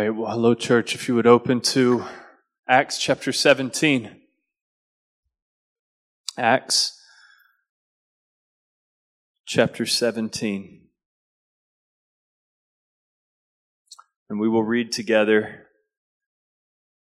[0.00, 0.94] Well, hello, church.
[0.94, 2.04] If you would open to
[2.68, 4.16] Acts chapter 17.
[6.38, 7.02] Acts
[9.44, 10.86] chapter 17.
[14.30, 15.66] And we will read together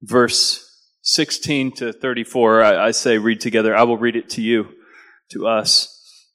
[0.01, 0.65] verse
[1.03, 2.63] 16 to 34.
[2.63, 3.75] I, I say read together.
[3.75, 4.69] I will read it to you,
[5.33, 6.29] to us.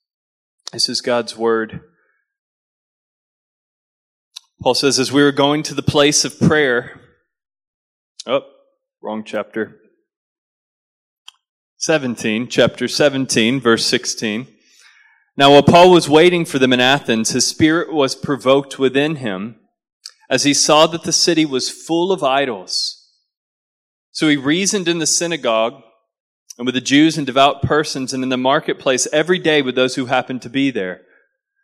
[0.73, 1.88] This is God's word.
[4.61, 6.99] Paul says, as we were going to the place of prayer,
[8.27, 8.41] oh,
[9.01, 9.77] wrong chapter.
[11.77, 14.47] 17, chapter 17, verse 16.
[15.37, 19.55] Now, while Paul was waiting for them in Athens, his spirit was provoked within him
[20.29, 23.07] as he saw that the city was full of idols.
[24.11, 25.81] So he reasoned in the synagogue
[26.57, 29.95] and with the Jews and devout persons and in the marketplace every day with those
[29.95, 31.03] who happened to be there.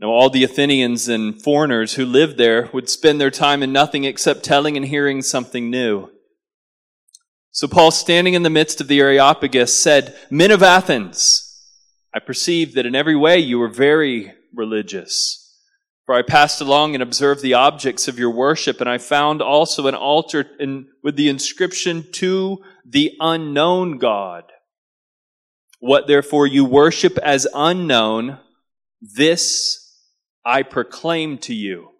[0.00, 4.04] Now, all the Athenians and foreigners who lived there would spend their time in nothing
[4.04, 6.10] except telling and hearing something new.
[7.52, 11.44] So Paul, standing in the midst of the Areopagus, said, Men of Athens,
[12.12, 15.40] I perceive that in every way you are very religious.
[16.04, 19.86] For I passed along and observed the objects of your worship, and I found also
[19.86, 24.44] an altar in, with the inscription, To the unknown God.
[25.78, 28.38] What therefore you worship as unknown,
[29.00, 29.83] this
[30.44, 31.90] I proclaim to you.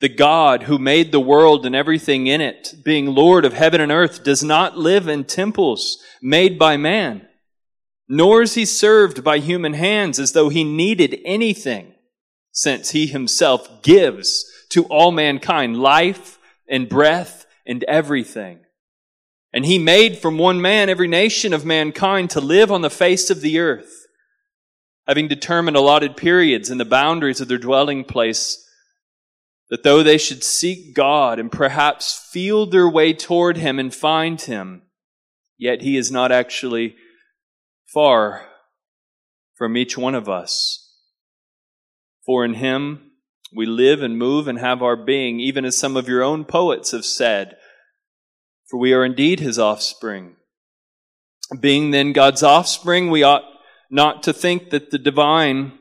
[0.00, 3.92] The God who made the world and everything in it, being Lord of heaven and
[3.92, 7.28] earth, does not live in temples made by man,
[8.08, 11.92] nor is he served by human hands as though he needed anything,
[12.50, 18.60] since he himself gives to all mankind life and breath and everything.
[19.52, 23.28] And he made from one man every nation of mankind to live on the face
[23.28, 23.99] of the earth
[25.10, 28.64] having determined allotted periods and the boundaries of their dwelling place,
[29.68, 34.40] that though they should seek God and perhaps feel their way toward Him and find
[34.40, 34.82] Him,
[35.58, 36.94] yet He is not actually
[37.92, 38.46] far
[39.56, 40.94] from each one of us.
[42.24, 43.10] For in Him
[43.52, 46.92] we live and move and have our being, even as some of your own poets
[46.92, 47.56] have said,
[48.68, 50.36] for we are indeed His offspring.
[51.58, 53.49] Being then God's offspring, we ought
[53.90, 55.72] not to think that the divine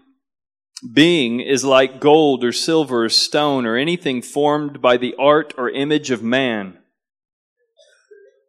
[0.94, 5.70] being is like gold or silver or stone or anything formed by the art or
[5.70, 6.78] image of man.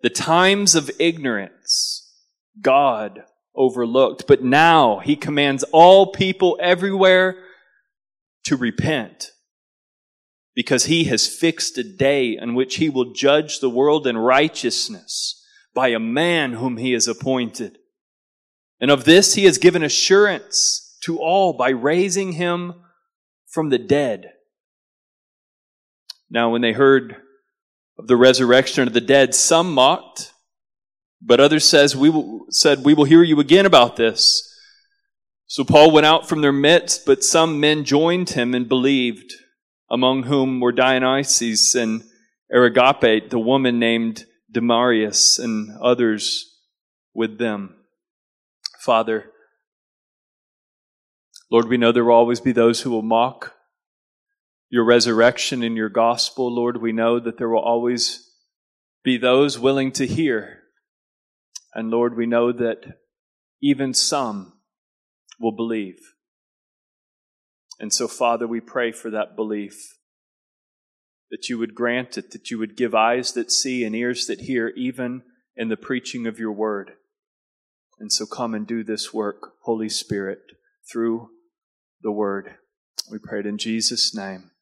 [0.03, 2.11] The times of ignorance,
[2.61, 7.37] God overlooked, but now he commands all people everywhere
[8.45, 9.33] to repent
[10.55, 15.45] because he has fixed a day in which he will judge the world in righteousness
[15.75, 17.79] by a man whom he has appointed.
[18.81, 22.75] And of this he has given assurance to all by raising him
[23.47, 24.33] from the dead.
[26.31, 27.17] Now, when they heard
[27.99, 30.33] of the resurrection of the dead, some mocked,
[31.21, 34.47] but others says, we will, said, We will hear you again about this.
[35.47, 39.35] So Paul went out from their midst, but some men joined him and believed,
[39.91, 42.05] among whom were Dionysius and
[42.53, 46.57] Areopagite, the woman named Damaris, and others
[47.13, 47.80] with them.
[48.81, 49.31] Father,
[51.51, 53.55] Lord, we know there will always be those who will mock
[54.71, 56.55] your resurrection and your gospel.
[56.55, 58.27] Lord, we know that there will always
[59.05, 60.61] be those willing to hear.
[61.75, 62.99] And Lord, we know that
[63.61, 64.55] even some
[65.39, 65.99] will believe.
[67.79, 69.99] And so, Father, we pray for that belief,
[71.31, 74.43] that you would grant it, that you would give eyes that see and ears that
[74.43, 75.23] hear, even
[75.57, 76.93] in the preaching of your word.
[78.01, 80.39] And so come and do this work, Holy Spirit,
[80.91, 81.29] through
[82.01, 82.55] the Word.
[83.13, 84.53] We pray it in Jesus' name.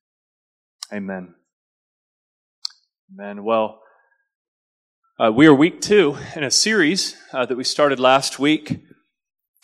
[0.92, 1.36] Amen.
[3.12, 3.44] Amen.
[3.44, 3.80] Well,
[5.20, 8.80] uh, we are week two in a series uh, that we started last week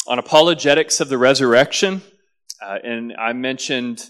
[0.07, 2.01] on apologetics of the resurrection.
[2.65, 4.09] Uh, and I mentioned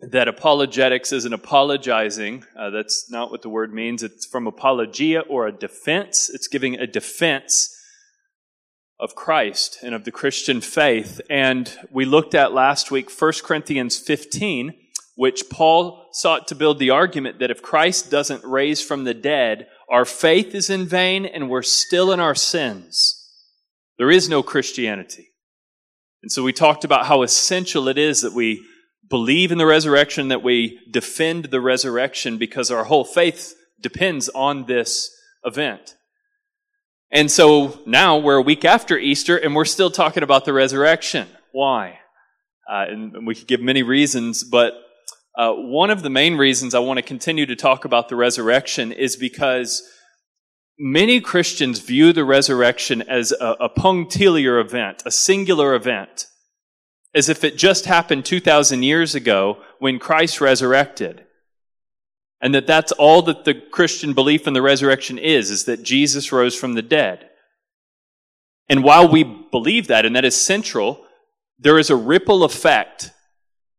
[0.00, 2.44] that apologetics is an apologizing.
[2.58, 4.02] Uh, that's not what the word means.
[4.02, 6.28] It's from apologia or a defense.
[6.28, 7.70] It's giving a defense
[9.04, 11.20] of Christ and of the Christian faith.
[11.28, 14.72] And we looked at last week 1 Corinthians 15,
[15.14, 19.66] which Paul sought to build the argument that if Christ doesn't raise from the dead,
[19.90, 23.30] our faith is in vain and we're still in our sins.
[23.98, 25.28] There is no Christianity.
[26.22, 28.64] And so we talked about how essential it is that we
[29.10, 34.64] believe in the resurrection, that we defend the resurrection because our whole faith depends on
[34.64, 35.10] this
[35.44, 35.94] event.
[37.14, 41.28] And so now we're a week after Easter and we're still talking about the resurrection.
[41.52, 42.00] Why?
[42.68, 44.74] Uh, and we could give many reasons, but
[45.38, 48.90] uh, one of the main reasons I want to continue to talk about the resurrection
[48.90, 49.88] is because
[50.76, 56.26] many Christians view the resurrection as a, a punctiliar event, a singular event,
[57.14, 61.23] as if it just happened 2,000 years ago when Christ resurrected.
[62.44, 66.30] And that that's all that the Christian belief in the resurrection is, is that Jesus
[66.30, 67.30] rose from the dead.
[68.68, 71.06] And while we believe that, and that is central,
[71.58, 73.12] there is a ripple effect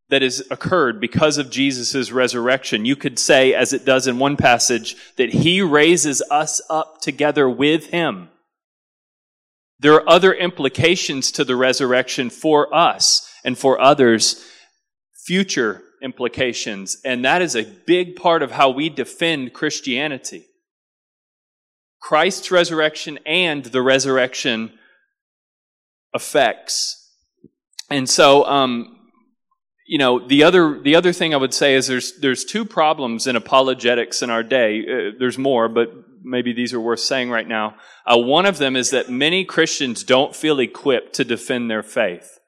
[0.10, 2.86] that has occurred because of Jesus' resurrection.
[2.86, 7.48] You could say, as it does in one passage, that he raises us up together
[7.48, 8.30] with him.
[9.78, 14.44] There are other implications to the resurrection for us and for others,
[15.24, 16.98] future implications.
[17.04, 20.46] And that is a big part of how we defend Christianity.
[22.00, 24.72] Christ's resurrection and the resurrection
[26.14, 27.12] effects.
[27.90, 29.10] And so, um,
[29.88, 33.28] you know, the other the other thing I would say is there's there's two problems
[33.28, 34.82] in apologetics in our day.
[34.82, 35.92] Uh, there's more, but
[36.24, 37.76] maybe these are worth saying right now.
[38.06, 42.40] Uh, one of them is that many Christians don't feel equipped to defend their faith.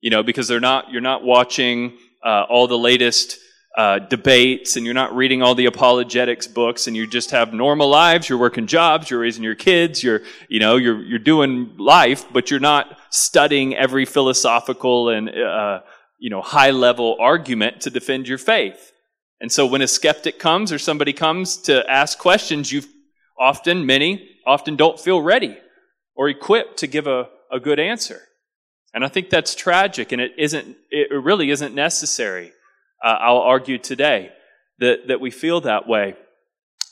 [0.00, 3.38] You know, because they're not you're not watching uh, all the latest
[3.76, 7.88] uh, debates and you're not reading all the apologetics books and you just have normal
[7.88, 12.24] lives you're working jobs you're raising your kids you're you know you're you're doing life
[12.32, 15.80] but you're not studying every philosophical and uh,
[16.20, 18.92] you know, high level argument to defend your faith.
[19.40, 22.82] And so when a skeptic comes or somebody comes to ask questions, you
[23.38, 25.56] often, many, often don't feel ready
[26.14, 28.20] or equipped to give a, a good answer.
[28.92, 32.52] And I think that's tragic and it isn't, it really isn't necessary.
[33.02, 34.30] Uh, I'll argue today
[34.78, 36.16] that, that we feel that way.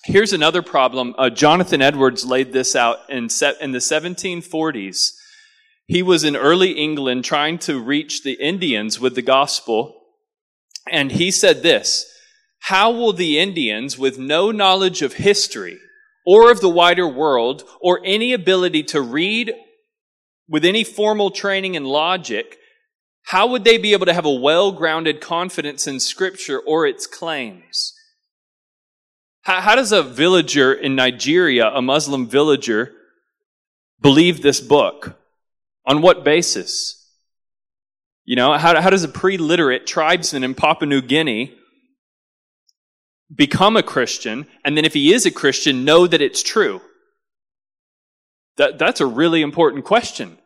[0.04, 1.14] Here's another problem.
[1.18, 5.12] Uh, Jonathan Edwards laid this out in, se- in the 1740s
[5.88, 10.02] he was in early England trying to reach the Indians with the gospel.
[10.90, 12.04] And he said this
[12.60, 15.78] How will the Indians, with no knowledge of history
[16.26, 19.54] or of the wider world or any ability to read
[20.48, 22.58] with any formal training in logic,
[23.24, 27.06] how would they be able to have a well grounded confidence in Scripture or its
[27.06, 27.92] claims?
[29.42, 32.92] How, how, does a villager in Nigeria, a Muslim villager,
[34.00, 35.18] believe this book?
[35.84, 36.94] On what basis?
[38.24, 41.54] You know, how, how does a pre literate tribesman in Papua New Guinea
[43.34, 46.80] become a Christian, and then if he is a Christian, know that it's true?
[48.58, 50.38] That, that's a really important question.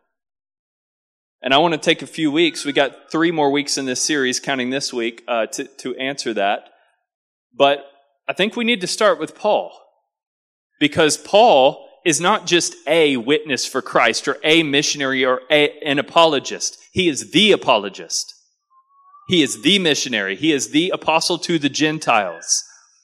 [1.43, 2.65] And I want to take a few weeks.
[2.65, 6.33] We got three more weeks in this series, counting this week, uh, to, to answer
[6.35, 6.69] that.
[7.53, 7.85] But
[8.29, 9.73] I think we need to start with Paul.
[10.79, 15.99] Because Paul is not just a witness for Christ or a missionary or a, an
[15.99, 16.79] apologist.
[16.93, 18.35] He is the apologist.
[19.29, 20.37] He is the missionary.
[20.37, 22.63] He is the apostle to the Gentiles.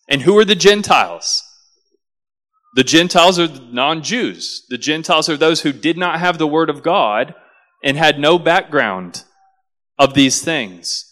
[0.08, 1.42] And who are the Gentiles?
[2.74, 4.64] The Gentiles are non Jews.
[4.68, 7.34] The Gentiles are those who did not have the Word of God
[7.82, 9.24] and had no background
[9.98, 11.04] of these things.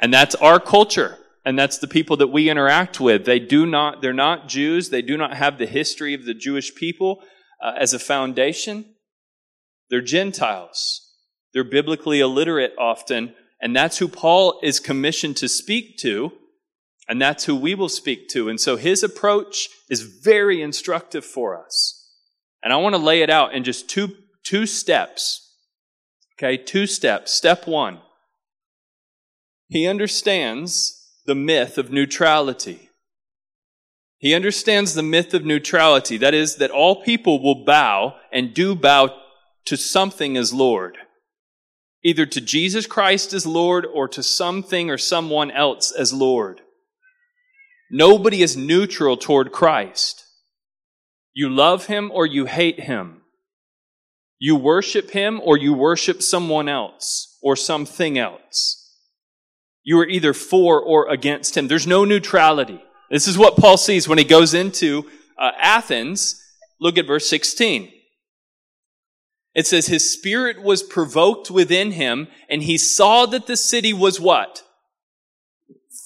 [0.00, 3.24] And that's our culture and that's the people that we interact with.
[3.24, 4.90] They do not, they're not Jews.
[4.90, 7.22] They do not have the history of the Jewish people
[7.62, 8.96] uh, as a foundation.
[9.88, 11.08] They're Gentiles.
[11.54, 16.32] They're biblically illiterate often, and that's who Paul is commissioned to speak to,
[17.08, 18.48] and that's who we will speak to.
[18.48, 22.10] And so his approach is very instructive for us.
[22.62, 25.42] And I want to lay it out in just two, two steps.
[26.38, 27.32] Okay, two steps.
[27.32, 28.00] Step one.
[29.68, 32.90] He understands the myth of neutrality.
[34.18, 36.16] He understands the myth of neutrality.
[36.16, 39.14] That is, that all people will bow and do bow
[39.66, 40.98] to something as Lord.
[42.04, 46.60] Either to Jesus Christ as Lord or to something or someone else as Lord.
[47.90, 50.24] Nobody is neutral toward Christ.
[51.34, 53.22] You love him or you hate him.
[54.38, 58.82] You worship him or you worship someone else or something else.
[59.82, 61.68] You are either for or against him.
[61.68, 62.82] There's no neutrality.
[63.10, 66.42] This is what Paul sees when he goes into uh, Athens.
[66.80, 67.92] Look at verse 16.
[69.54, 74.20] It says, His spirit was provoked within him, and he saw that the city was
[74.20, 74.64] what?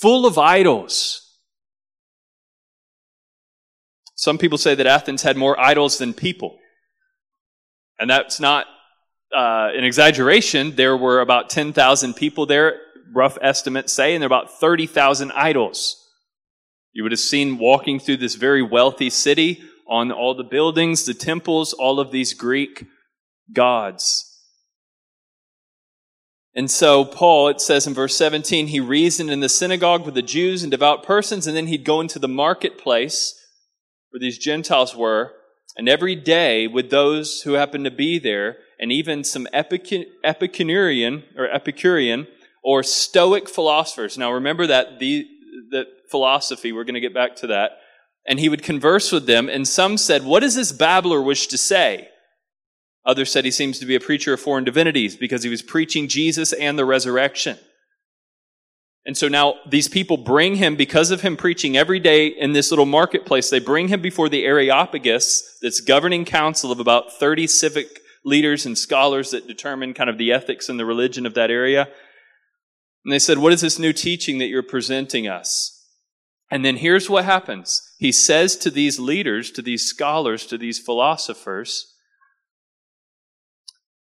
[0.00, 1.29] full of idols.
[4.20, 6.58] Some people say that Athens had more idols than people.
[7.98, 8.66] And that's not
[9.34, 10.76] uh, an exaggeration.
[10.76, 12.78] There were about 10,000 people there,
[13.14, 16.06] rough estimates say, and there were about 30,000 idols.
[16.92, 21.14] You would have seen walking through this very wealthy city on all the buildings, the
[21.14, 22.84] temples, all of these Greek
[23.54, 24.26] gods.
[26.54, 30.20] And so, Paul, it says in verse 17, he reasoned in the synagogue with the
[30.20, 33.34] Jews and devout persons, and then he'd go into the marketplace
[34.10, 35.32] where these Gentiles were,
[35.76, 41.50] and every day with those who happened to be there, and even some Epicurean or
[41.50, 42.26] Epicurean
[42.64, 44.18] or Stoic philosophers.
[44.18, 45.26] Now remember that the
[45.70, 47.72] that philosophy, we're going to get back to that.
[48.26, 51.58] And he would converse with them, and some said, What does this babbler wish to
[51.58, 52.08] say?
[53.06, 56.06] Others said he seems to be a preacher of foreign divinities because he was preaching
[56.06, 57.58] Jesus and the resurrection.
[59.06, 62.70] And so now these people bring him, because of him preaching every day in this
[62.70, 68.00] little marketplace, they bring him before the Areopagus, this governing council of about 30 civic
[68.24, 71.88] leaders and scholars that determine kind of the ethics and the religion of that area.
[73.04, 75.76] And they said, What is this new teaching that you're presenting us?
[76.50, 77.80] And then here's what happens.
[77.98, 81.94] He says to these leaders, to these scholars, to these philosophers,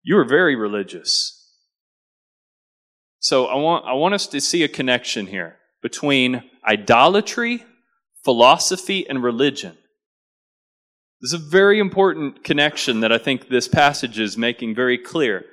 [0.02, 1.37] You are very religious.
[3.20, 7.64] So I want, I want us to see a connection here between idolatry,
[8.24, 9.76] philosophy, and religion.
[11.20, 15.44] This is a very important connection that I think this passage is making very clear.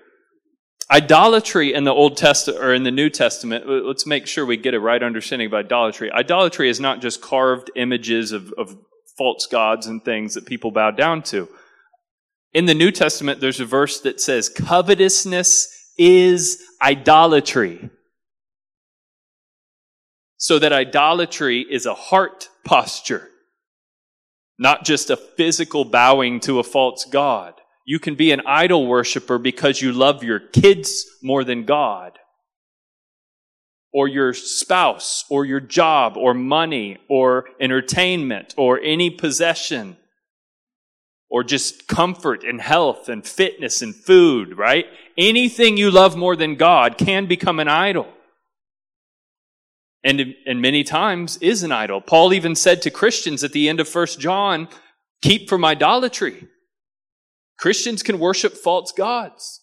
[0.91, 4.75] Idolatry in the Old Testament or in the New Testament, let's make sure we get
[4.75, 6.11] a right understanding of idolatry.
[6.11, 8.77] Idolatry is not just carved images of, of
[9.17, 11.49] false gods and things that people bow down to.
[12.53, 17.89] In the New Testament, there's a verse that says, covetousness is idolatry.
[20.37, 23.29] So that idolatry is a heart posture,
[24.59, 27.53] not just a physical bowing to a false God.
[27.85, 32.17] You can be an idol worshiper because you love your kids more than God,
[33.93, 39.97] or your spouse, or your job, or money, or entertainment, or any possession
[41.29, 44.85] or just comfort and health and fitness and food, right?
[45.17, 48.07] Anything you love more than God can become an idol.
[50.03, 52.01] And, and many times is an idol.
[52.01, 54.67] Paul even said to Christians at the end of 1 John,
[55.21, 56.47] keep from idolatry.
[57.57, 59.61] Christians can worship false gods.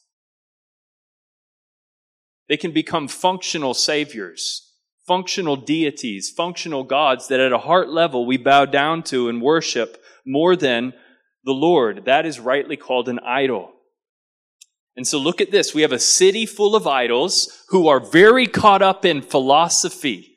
[2.49, 4.75] They can become functional saviors,
[5.07, 10.03] functional deities, functional gods that at a heart level we bow down to and worship
[10.27, 10.93] more than
[11.45, 12.05] the Lord.
[12.07, 13.73] That is rightly called an idol.
[14.97, 15.75] And so look at this.
[15.75, 20.29] We have a city full of idols who are very caught up in philosophy.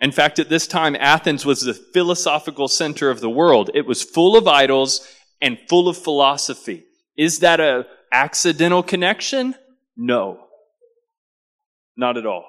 [0.00, 3.70] In fact, at this time, Athens was the philosophical center of the world.
[3.74, 5.06] It was full of idols
[5.40, 6.84] and full of philosophy.
[7.16, 9.54] Is that a accidental connection?
[9.96, 10.46] No.
[11.96, 12.44] Not at all.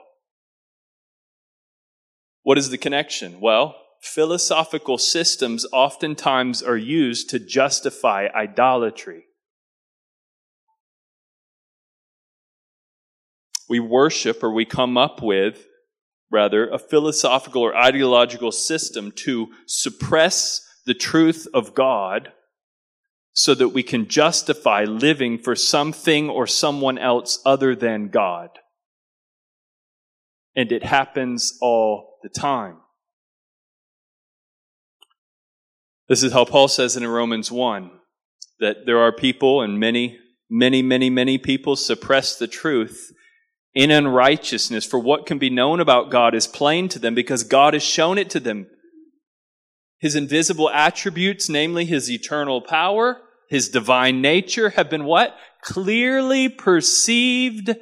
[2.43, 3.39] What is the connection?
[3.41, 9.25] Well, philosophical systems oftentimes are used to justify idolatry.
[13.69, 15.65] We worship or we come up with,
[16.31, 22.31] rather, a philosophical or ideological system to suppress the truth of God
[23.33, 28.49] so that we can justify living for something or someone else other than God.
[30.55, 32.77] And it happens all the time.
[36.07, 37.91] This is how Paul says in Romans 1
[38.59, 40.19] that there are people, and many,
[40.49, 43.11] many, many, many people suppress the truth
[43.75, 44.85] in unrighteousness.
[44.85, 48.17] For what can be known about God is plain to them because God has shown
[48.17, 48.67] it to them.
[49.99, 55.35] His invisible attributes, namely his eternal power, his divine nature, have been what?
[55.61, 57.75] Clearly perceived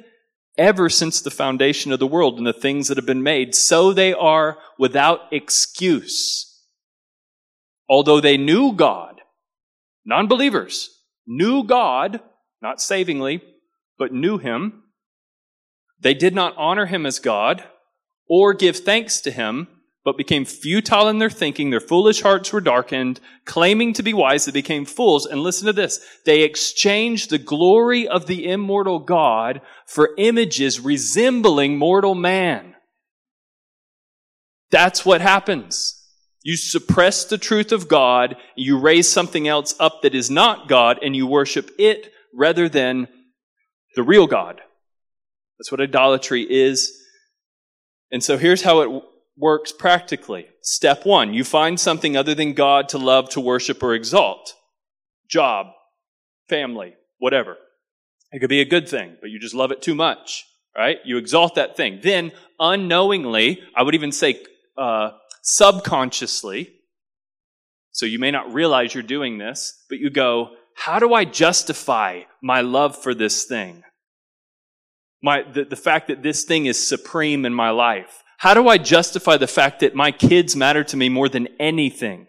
[0.56, 3.54] ever since the foundation of the world and the things that have been made.
[3.54, 6.50] So they are without excuse.
[7.88, 9.20] Although they knew God,
[10.04, 10.90] non believers
[11.26, 12.20] knew God,
[12.62, 13.42] not savingly,
[13.98, 14.83] but knew Him,
[16.00, 17.64] they did not honor Him as God
[18.28, 19.68] or give thanks to Him,
[20.04, 21.70] but became futile in their thinking.
[21.70, 23.20] Their foolish hearts were darkened.
[23.46, 25.24] Claiming to be wise, they became fools.
[25.24, 26.00] And listen to this.
[26.26, 32.74] They exchanged the glory of the immortal God for images resembling mortal man.
[34.70, 36.00] That's what happens.
[36.42, 40.98] You suppress the truth of God, you raise something else up that is not God,
[41.02, 43.08] and you worship it rather than
[43.96, 44.60] the real God.
[45.58, 46.92] That's what idolatry is.
[48.10, 49.02] And so here's how it
[49.36, 50.46] works practically.
[50.62, 54.54] Step one, you find something other than God to love, to worship, or exalt.
[55.28, 55.66] Job,
[56.48, 57.56] family, whatever.
[58.32, 60.44] It could be a good thing, but you just love it too much,
[60.76, 60.98] right?
[61.04, 62.00] You exalt that thing.
[62.02, 64.42] Then, unknowingly, I would even say
[64.76, 65.10] uh,
[65.42, 66.70] subconsciously,
[67.92, 72.22] so you may not realize you're doing this, but you go, how do I justify
[72.42, 73.84] my love for this thing?
[75.24, 78.22] My, the, the fact that this thing is supreme in my life.
[78.36, 82.26] How do I justify the fact that my kids matter to me more than anything?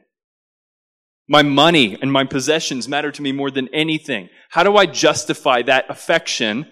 [1.27, 4.29] My money and my possessions matter to me more than anything.
[4.47, 6.67] How do I justify that affection?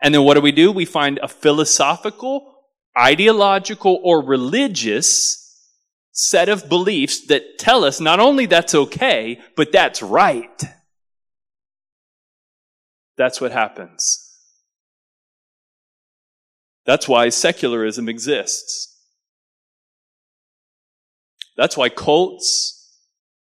[0.00, 0.70] And then what do we do?
[0.70, 2.62] We find a philosophical,
[2.96, 5.42] ideological, or religious
[6.12, 10.62] set of beliefs that tell us not only that's okay, but that's right.
[13.16, 14.25] That's what happens.
[16.86, 18.96] That's why secularism exists.
[21.56, 22.72] That's why cults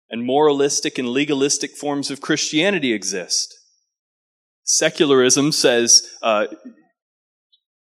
[0.09, 3.53] and moralistic and legalistic forms of Christianity exist.
[4.63, 6.47] Secularism says uh,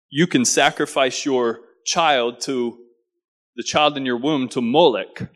[0.10, 2.78] you can sacrifice your child to
[3.56, 5.30] the child in your womb to Moloch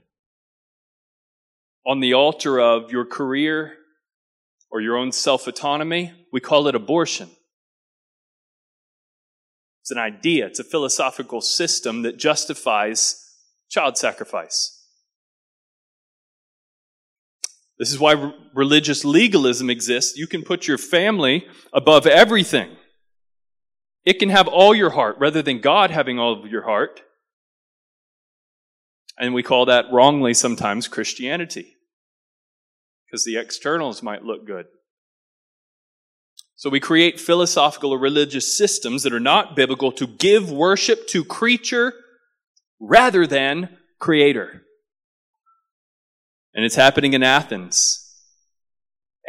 [1.85, 3.73] on the altar of your career
[4.71, 6.13] or your own self autonomy.
[6.31, 7.29] We call it abortion.
[9.87, 13.23] It's an idea, it's a philosophical system that justifies
[13.69, 14.83] child sacrifice.
[17.79, 20.17] This is why religious legalism exists.
[20.17, 22.75] You can put your family above everything.
[24.03, 26.99] It can have all your heart rather than God having all of your heart.
[29.17, 31.77] And we call that wrongly sometimes Christianity
[33.05, 34.65] because the externals might look good.
[36.57, 41.23] So we create philosophical or religious systems that are not biblical to give worship to
[41.23, 41.93] creature
[42.79, 44.63] rather than creator.
[46.55, 48.03] And it's happening in Athens.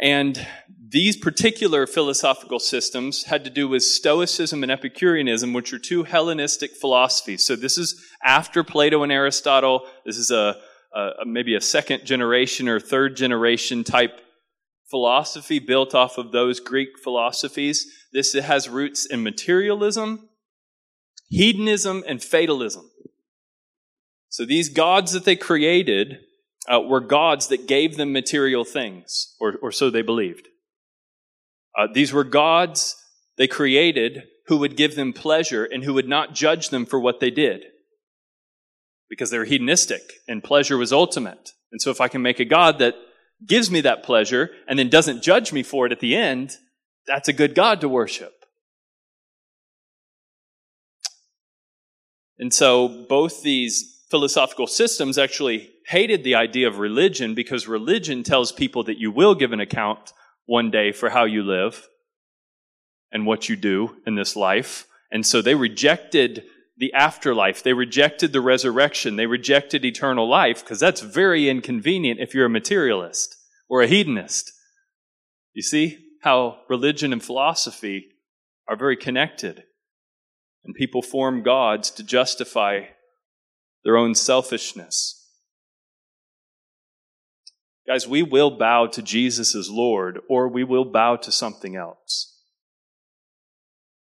[0.01, 0.43] And
[0.91, 6.71] these particular philosophical systems had to do with Stoicism and Epicureanism, which are two Hellenistic
[6.71, 7.43] philosophies.
[7.43, 9.85] So this is after Plato and Aristotle.
[10.03, 10.55] This is a,
[10.95, 14.19] a maybe a second generation or third generation type
[14.89, 17.85] philosophy built off of those Greek philosophies.
[18.11, 20.29] This has roots in materialism,
[21.29, 22.89] hedonism, and fatalism.
[24.29, 26.19] So these gods that they created
[26.67, 30.47] uh, were gods that gave them material things, or, or so they believed.
[31.77, 32.95] Uh, these were gods
[33.37, 37.19] they created who would give them pleasure and who would not judge them for what
[37.19, 37.63] they did.
[39.09, 41.51] Because they were hedonistic and pleasure was ultimate.
[41.71, 42.95] And so if I can make a God that
[43.45, 46.57] gives me that pleasure and then doesn't judge me for it at the end,
[47.07, 48.33] that's a good God to worship.
[52.37, 58.51] And so both these philosophical systems actually hated the idea of religion because religion tells
[58.51, 60.13] people that you will give an account
[60.45, 61.87] one day for how you live
[63.11, 64.87] and what you do in this life.
[65.11, 66.43] And so they rejected
[66.79, 67.61] the afterlife.
[67.61, 69.17] They rejected the resurrection.
[69.17, 73.35] They rejected eternal life because that's very inconvenient if you're a materialist
[73.67, 74.51] or a hedonist.
[75.53, 78.07] You see how religion and philosophy
[78.67, 79.63] are very connected.
[80.63, 82.85] And people form gods to justify
[83.83, 85.15] their own selfishness.
[87.87, 92.38] Guys, we will bow to Jesus as Lord, or we will bow to something else.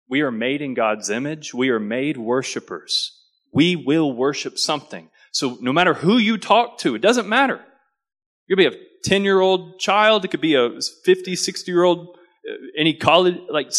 [0.10, 1.54] We are made in God's image.
[1.54, 3.16] We are made worshipers.
[3.54, 5.10] We will worship something.
[5.32, 7.60] So no matter who you talk to, it doesn't matter.
[8.48, 10.26] You could be a 10 year old child.
[10.26, 12.18] It could be a 50, 60 year old,
[12.50, 13.72] uh, any college, like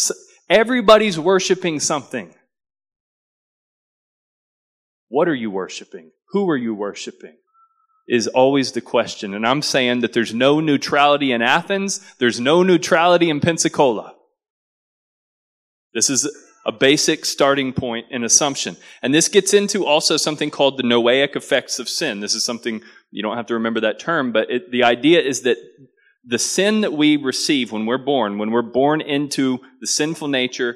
[0.49, 2.33] everybody's worshiping something.
[5.09, 6.11] What are you worshiping?
[6.29, 7.35] Who are you worshiping?
[8.07, 9.33] Is always the question.
[9.33, 11.99] And I'm saying that there's no neutrality in Athens.
[12.17, 14.15] There's no neutrality in Pensacola.
[15.93, 16.29] This is
[16.65, 18.77] a basic starting point and assumption.
[19.01, 22.19] And this gets into also something called the noetic effects of sin.
[22.19, 25.41] This is something, you don't have to remember that term, but it, the idea is
[25.41, 25.57] that
[26.23, 30.75] the sin that we receive when we're born, when we're born into the sinful nature,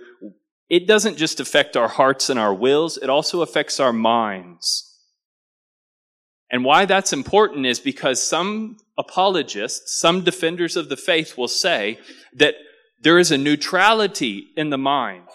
[0.70, 4.92] it doesn't just affect our hearts and our wills, it also affects our minds.
[6.52, 12.00] And why that's important is because some apologists, some defenders of the faith will say
[12.36, 12.56] that
[13.00, 15.28] there is a neutrality in the mind.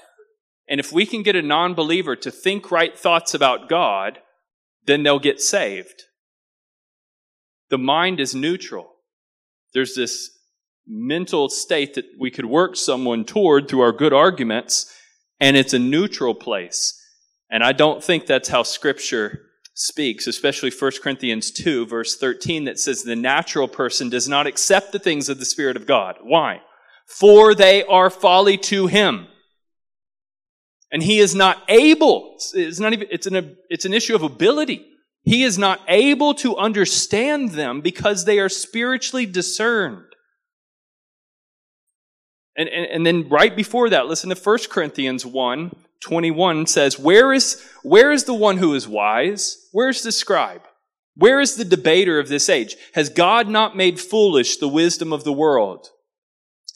[0.69, 4.19] And if we can get a non believer to think right thoughts about God,
[4.87, 6.05] then they'll get saved.
[7.71, 8.89] The mind is neutral.
[9.75, 10.31] There's this
[10.87, 14.93] mental state that we could work someone toward through our good arguments
[15.39, 16.97] and it's a neutral place.
[17.51, 22.79] And I don't think that's how scripture speaks, especially 1 Corinthians 2 verse 13 that
[22.79, 26.17] says the natural person does not accept the things of the Spirit of God.
[26.23, 26.61] Why?
[27.19, 29.27] For they are folly to him.
[30.93, 34.87] And he is not able, it's not even, it's an, it's an issue of ability.
[35.23, 40.05] He is not able to understand them because they are spiritually discerned.
[42.57, 47.33] And, and, and then right before that, listen to 1 Corinthians 1, 21 says, where
[47.33, 49.69] is, where is the one who is wise?
[49.73, 50.63] Where's the scribe?
[51.15, 52.77] Where is the debater of this age?
[52.95, 55.89] Has God not made foolish the wisdom of the world?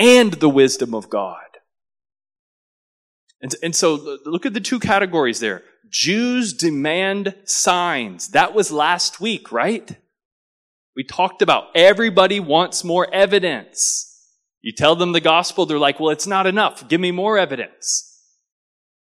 [0.00, 1.36] and the wisdom of God.
[3.42, 5.62] And, and so look at the two categories there.
[5.88, 8.28] Jews demand signs.
[8.28, 9.96] That was last week, right?
[10.96, 14.06] We talked about everybody wants more evidence.
[14.62, 16.88] You tell them the gospel, they're like, well, it's not enough.
[16.88, 18.06] Give me more evidence.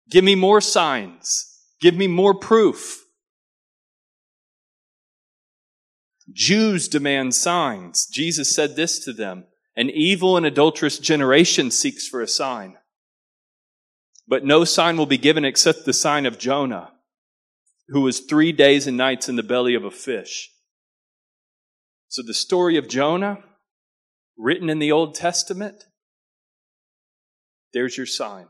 [0.10, 1.46] Give me more signs.
[1.82, 3.06] Give me more proof.
[6.32, 8.06] Jews demand signs.
[8.06, 9.46] Jesus said this to them.
[9.80, 12.76] An evil and adulterous generation seeks for a sign.
[14.28, 16.92] But no sign will be given except the sign of Jonah,
[17.88, 20.52] who was three days and nights in the belly of a fish.
[22.10, 23.38] So the story of Jonah,
[24.38, 25.86] written in the Old Testament,
[27.74, 28.48] there's your sign.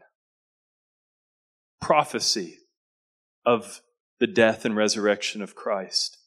[1.79, 2.57] Prophecy
[3.45, 3.81] of
[4.19, 6.17] the death and resurrection of Christ.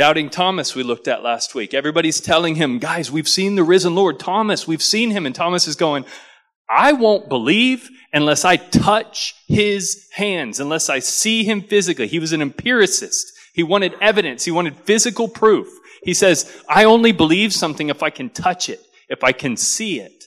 [0.00, 1.74] Doubting Thomas, we looked at last week.
[1.74, 4.18] Everybody's telling him, guys, we've seen the risen Lord.
[4.18, 5.26] Thomas, we've seen him.
[5.26, 6.06] And Thomas is going,
[6.70, 12.06] I won't believe unless I touch his hands, unless I see him physically.
[12.06, 13.30] He was an empiricist.
[13.52, 14.46] He wanted evidence.
[14.46, 15.68] He wanted physical proof.
[16.02, 20.00] He says, I only believe something if I can touch it, if I can see
[20.00, 20.24] it.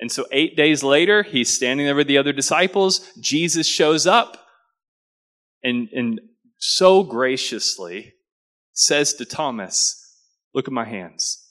[0.00, 3.10] And so eight days later, he's standing there with the other disciples.
[3.18, 4.36] Jesus shows up
[5.62, 6.20] and, and
[6.58, 8.12] so graciously
[8.76, 10.20] says to Thomas,
[10.54, 11.48] look at my hands.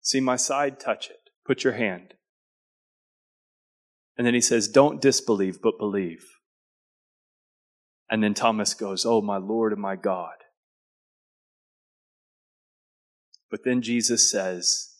[0.00, 0.78] See my side?
[0.78, 1.30] Touch it.
[1.44, 2.14] Put your hand.
[4.16, 6.24] And then he says, Don't disbelieve, but believe.
[8.08, 10.34] And then Thomas goes, Oh, my Lord and my God.
[13.50, 14.94] But then Jesus says,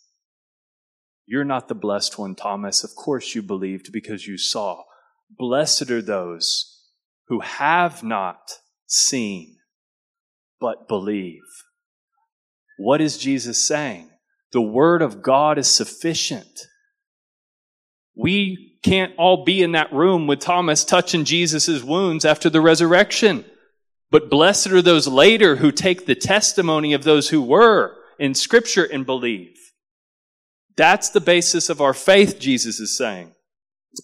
[1.27, 2.83] You're not the blessed one, Thomas.
[2.83, 4.83] Of course you believed because you saw.
[5.31, 6.83] Blessed are those
[7.29, 8.51] who have not
[8.87, 9.56] seen,
[10.61, 11.43] but believe.
[12.79, 14.11] What is Jesus saying?
[14.53, 16.67] The Word of God is sufficient.
[18.15, 23.45] We can't all be in that room with Thomas touching Jesus' wounds after the resurrection.
[24.11, 28.85] But blessed are those later who take the testimony of those who were in scripture
[28.85, 29.57] and believe.
[30.77, 33.33] That's the basis of our faith, Jesus is saying.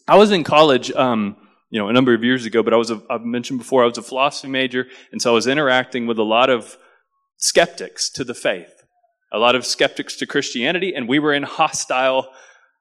[0.08, 1.36] I was in college, um,
[1.72, 3.86] you know, a number of years ago, but I was, a, I've mentioned before, I
[3.86, 6.76] was a philosophy major, and so I was interacting with a lot of
[7.38, 8.84] skeptics to the faith,
[9.32, 12.28] a lot of skeptics to Christianity, and we were in hostile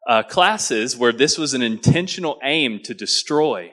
[0.10, 3.71] uh, classes where this was an intentional aim to destroy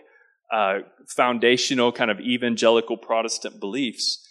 [0.53, 0.79] uh,
[1.09, 4.25] foundational kind of evangelical Protestant beliefs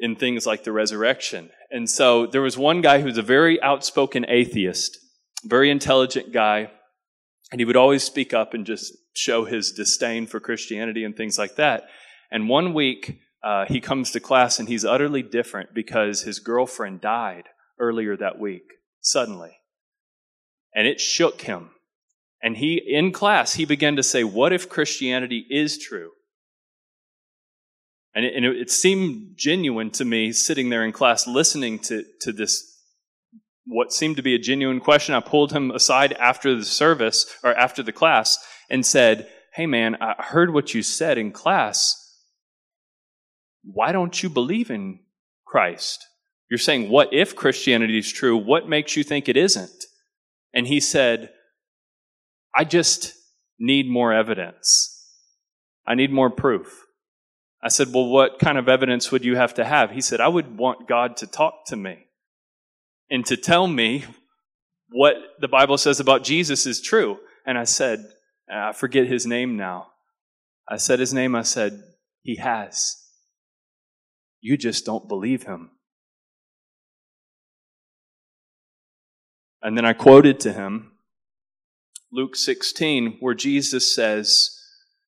[0.00, 1.50] in things like the resurrection.
[1.70, 4.98] And so there was one guy who's a very outspoken atheist,
[5.44, 6.72] very intelligent guy,
[7.52, 11.38] and he would always speak up and just show his disdain for Christianity and things
[11.38, 11.84] like that.
[12.30, 17.00] And one week, uh, he comes to class and he's utterly different because his girlfriend
[17.00, 17.44] died
[17.78, 18.64] earlier that week,
[19.00, 19.58] suddenly
[20.74, 21.70] and it shook him.
[22.40, 26.12] And he, in class, he began to say, What if Christianity is true?
[28.14, 32.32] And it, and it seemed genuine to me sitting there in class listening to, to
[32.32, 32.80] this,
[33.66, 35.16] what seemed to be a genuine question.
[35.16, 39.96] I pulled him aside after the service or after the class and said, Hey man,
[40.00, 42.04] I heard what you said in class.
[43.64, 45.00] Why don't you believe in
[45.46, 46.06] Christ?
[46.50, 48.36] You're saying, What if Christianity is true?
[48.36, 49.84] What makes you think it isn't?
[50.54, 51.30] And he said,
[52.56, 53.14] I just
[53.58, 54.94] need more evidence.
[55.86, 56.84] I need more proof.
[57.62, 59.90] I said, Well, what kind of evidence would you have to have?
[59.90, 62.06] He said, I would want God to talk to me
[63.10, 64.04] and to tell me
[64.90, 67.18] what the Bible says about Jesus is true.
[67.46, 68.06] And I said,
[68.50, 69.88] I forget his name now.
[70.68, 71.34] I said his name.
[71.34, 71.82] I said,
[72.22, 72.96] He has.
[74.40, 75.70] You just don't believe him.
[79.60, 80.92] And then I quoted to him
[82.12, 84.56] Luke 16, where Jesus says,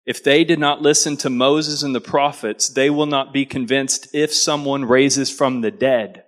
[0.07, 4.09] If they did not listen to Moses and the prophets, they will not be convinced
[4.15, 6.25] if someone raises from the dead.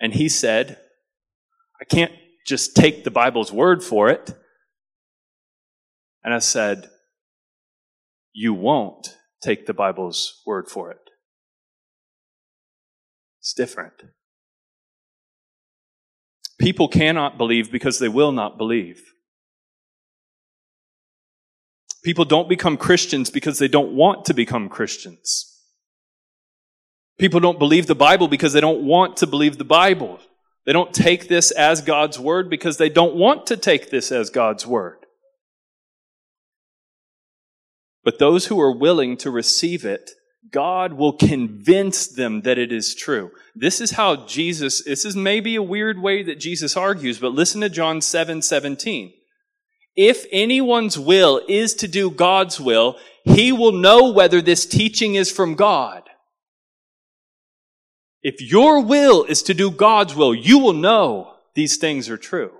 [0.00, 0.78] And he said,
[1.80, 2.12] I can't
[2.48, 4.32] just take the Bible's word for it.
[6.24, 6.88] And I said,
[8.32, 10.98] You won't take the Bible's word for it.
[13.40, 13.94] It's different.
[16.58, 19.00] People cannot believe because they will not believe.
[22.02, 25.44] People don't become Christians because they don't want to become Christians.
[27.18, 30.20] People don't believe the Bible because they don't want to believe the Bible.
[30.68, 34.28] They don't take this as God's word because they don't want to take this as
[34.28, 34.98] God's word.
[38.04, 40.10] But those who are willing to receive it,
[40.52, 43.30] God will convince them that it is true.
[43.54, 47.62] This is how Jesus, this is maybe a weird way that Jesus argues, but listen
[47.62, 49.14] to John 7 17.
[49.96, 55.32] If anyone's will is to do God's will, he will know whether this teaching is
[55.32, 56.07] from God.
[58.22, 62.52] If your will is to do God's will, you will know these things are true.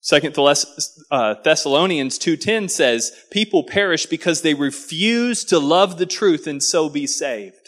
[0.00, 6.60] Second uh, Thessalonians 2.10 says, people perish because they refuse to love the truth and
[6.60, 7.61] so be saved.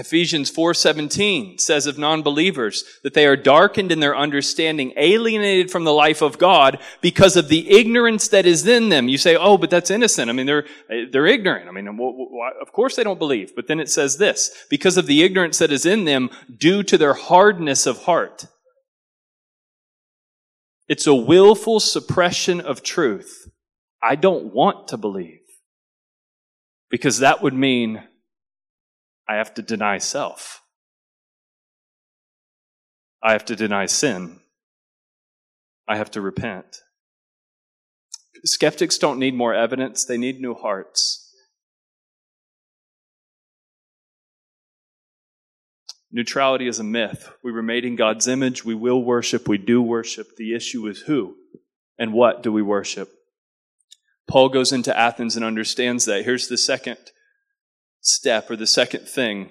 [0.00, 5.92] Ephesians 4:17 says of non-believers that they are darkened in their understanding, alienated from the
[5.92, 9.08] life of God because of the ignorance that is in them.
[9.08, 10.66] You say, "Oh, but that's innocent." I mean, they're
[11.12, 11.68] they're ignorant.
[11.68, 13.54] I mean, of course they don't believe.
[13.54, 16.96] But then it says this, because of the ignorance that is in them due to
[16.96, 18.46] their hardness of heart.
[20.88, 23.48] It's a willful suppression of truth.
[24.02, 25.42] I don't want to believe.
[26.88, 28.02] Because that would mean
[29.30, 30.60] I have to deny self.
[33.22, 34.40] I have to deny sin.
[35.86, 36.78] I have to repent.
[38.44, 41.32] Skeptics don't need more evidence, they need new hearts.
[46.10, 47.30] Neutrality is a myth.
[47.44, 48.64] We were made in God's image.
[48.64, 49.46] We will worship.
[49.46, 50.34] We do worship.
[50.36, 51.36] The issue is who
[51.96, 53.12] and what do we worship?
[54.28, 56.24] Paul goes into Athens and understands that.
[56.24, 56.98] Here's the second
[58.00, 59.50] step or the second thing.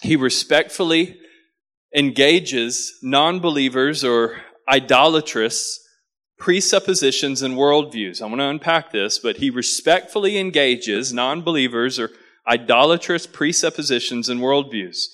[0.00, 1.18] He respectfully
[1.94, 5.78] engages non believers or idolatrous
[6.38, 8.20] presuppositions and worldviews.
[8.20, 12.10] I want to unpack this, but he respectfully engages non believers or
[12.48, 15.04] idolatrous presuppositions and worldviews.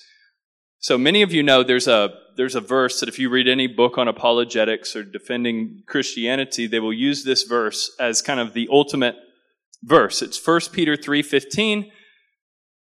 [0.79, 3.67] So many of you know there's a there's a verse that if you read any
[3.67, 8.69] book on apologetics or defending Christianity, they will use this verse as kind of the
[8.71, 9.17] ultimate
[9.83, 10.21] verse.
[10.21, 11.91] It's 1 Peter 3:15.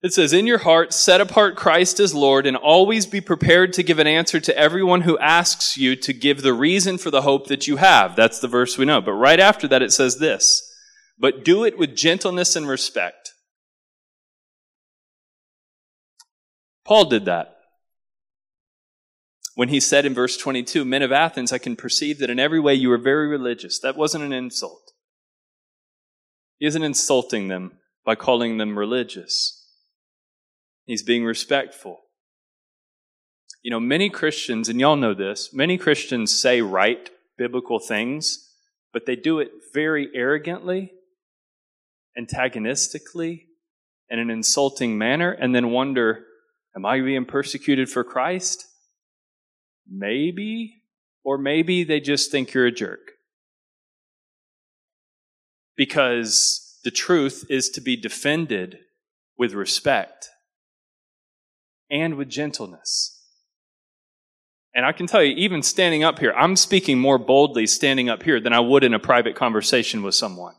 [0.03, 3.83] It says, "In your heart set apart Christ as Lord and always be prepared to
[3.83, 7.47] give an answer to everyone who asks you to give the reason for the hope
[7.47, 8.99] that you have." That's the verse we know.
[8.99, 10.63] But right after that it says this,
[11.19, 13.33] "But do it with gentleness and respect."
[16.83, 17.61] Paul did that
[19.53, 22.59] when he said in verse 22, Men of Athens, I can perceive that in every
[22.59, 23.77] way you are very religious.
[23.79, 24.93] That wasn't an insult.
[26.57, 29.60] He isn't insulting them by calling them religious.
[30.91, 32.01] He's being respectful.
[33.63, 38.51] You know, many Christians, and y'all know this, many Christians say right biblical things,
[38.91, 40.91] but they do it very arrogantly,
[42.17, 43.45] antagonistically,
[44.09, 46.25] in an insulting manner, and then wonder,
[46.75, 48.67] Am I being persecuted for Christ?
[49.89, 50.83] Maybe,
[51.23, 53.11] or maybe they just think you're a jerk.
[55.77, 58.79] Because the truth is to be defended
[59.37, 60.27] with respect
[61.91, 63.17] and with gentleness.
[64.73, 68.23] And I can tell you, even standing up here, I'm speaking more boldly standing up
[68.23, 70.55] here than I would in a private conversation with someone.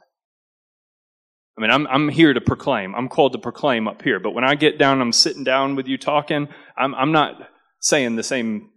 [1.57, 2.95] I mean, I'm, I'm here to proclaim.
[2.95, 4.21] I'm called to proclaim up here.
[4.21, 7.49] But when I get down, I'm sitting down with you talking, I'm, I'm not
[7.81, 8.69] saying the same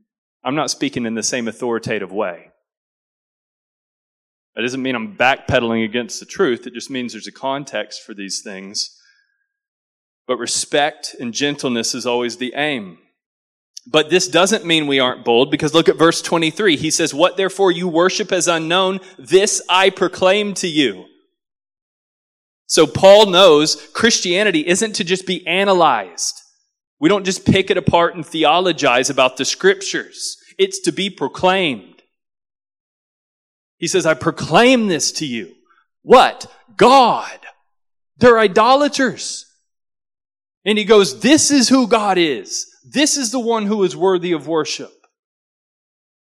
[0.45, 2.51] I'm not speaking in the same authoritative way.
[4.55, 6.67] That doesn't mean I'm backpedaling against the truth.
[6.67, 8.95] It just means there's a context for these things.
[10.27, 12.97] But respect and gentleness is always the aim.
[13.87, 16.75] But this doesn't mean we aren't bold because look at verse 23.
[16.75, 21.05] He says, What therefore you worship as unknown, this I proclaim to you.
[22.67, 26.41] So Paul knows Christianity isn't to just be analyzed.
[26.99, 30.37] We don't just pick it apart and theologize about the scriptures.
[30.57, 32.01] It's to be proclaimed.
[33.77, 35.53] He says, I proclaim this to you.
[36.01, 36.51] What?
[36.77, 37.39] God.
[38.17, 39.45] They're idolaters.
[40.65, 42.67] And he goes, This is who God is.
[42.83, 44.91] This is the one who is worthy of worship.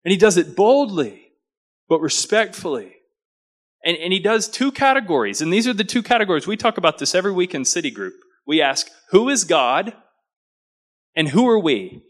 [0.05, 1.28] And he does it boldly,
[1.88, 2.96] but respectfully.
[3.85, 5.40] And, and he does two categories.
[5.40, 6.46] And these are the two categories.
[6.46, 8.14] We talk about this every week in City Group.
[8.46, 9.94] We ask, Who is God?
[11.14, 12.02] And who are we?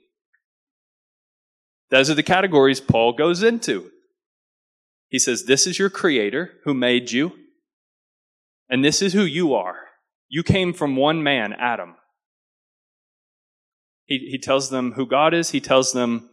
[1.90, 3.90] Those are the categories Paul goes into.
[5.08, 7.32] He says, This is your creator who made you,
[8.70, 9.76] and this is who you are.
[10.28, 11.96] You came from one man, Adam.
[14.06, 16.28] He, he tells them who God is, he tells them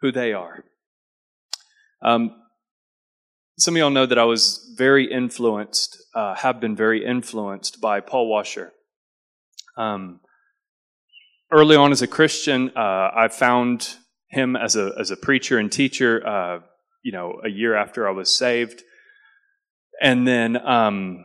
[0.00, 0.64] who they are.
[2.02, 2.34] Um,
[3.58, 8.00] some of y'all know that I was very influenced, uh, have been very influenced by
[8.00, 8.72] Paul Washer.
[9.76, 10.20] Um,
[11.52, 13.96] early on as a Christian, uh, I found
[14.28, 16.26] him as a as a preacher and teacher.
[16.26, 16.60] Uh,
[17.02, 18.82] you know, a year after I was saved,
[20.00, 21.24] and then um,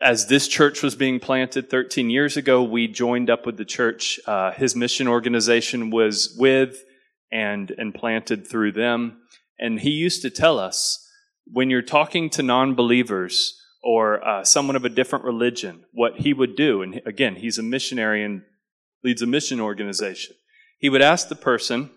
[0.00, 4.20] as this church was being planted 13 years ago, we joined up with the church.
[4.26, 6.84] Uh, his mission organization was with
[7.32, 9.18] and and planted through them.
[9.58, 11.02] And he used to tell us
[11.46, 16.56] when you're talking to non-believers or uh, someone of a different religion, what he would
[16.56, 16.82] do.
[16.82, 18.42] And again, he's a missionary and
[19.04, 20.34] leads a mission organization.
[20.78, 21.90] He would ask the person,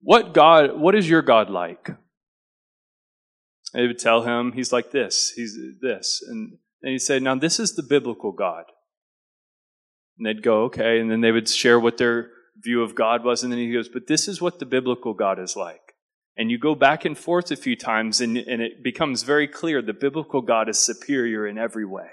[0.00, 0.78] "What God?
[0.78, 1.90] What is your God like?"
[3.74, 6.22] They would tell him he's like this, he's this.
[6.26, 8.64] And then he'd say, Now this is the biblical God.
[10.16, 11.00] And they'd go, Okay.
[11.00, 13.42] And then they would share what their view of God was.
[13.42, 15.94] And then he goes, But this is what the biblical God is like.
[16.36, 19.82] And you go back and forth a few times, and, and it becomes very clear
[19.82, 22.10] the biblical God is superior in every way.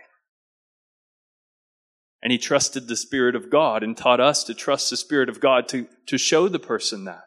[2.23, 5.39] And he trusted the Spirit of God and taught us to trust the Spirit of
[5.39, 7.21] God to, to show the person that.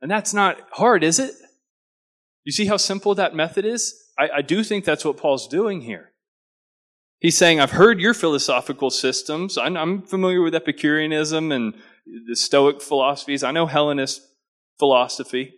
[0.00, 1.34] And that's not hard, is it?
[2.46, 4.04] You see how simple that method is?
[4.16, 6.12] I, I do think that's what Paul's doing here.
[7.18, 9.58] He's saying, I've heard your philosophical systems.
[9.58, 11.74] I'm, I'm familiar with Epicureanism and
[12.28, 13.42] the Stoic philosophies.
[13.42, 14.20] I know Hellenist
[14.78, 15.54] philosophy.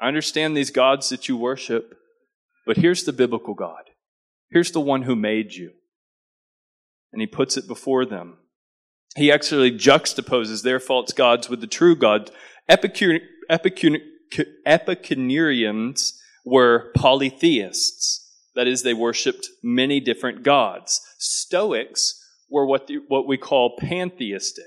[0.00, 1.94] I understand these gods that you worship.
[2.66, 3.90] But here's the biblical God.
[4.50, 5.70] Here's the one who made you.
[7.12, 8.38] And he puts it before them.
[9.14, 12.32] He actually juxtaposes their false gods with the true God.
[12.68, 13.98] Epicure, Epicure,
[14.66, 18.18] Epicureans were polytheists.
[18.54, 21.00] That is, they worshiped many different gods.
[21.18, 24.64] Stoics were what, the, what we call pantheistic.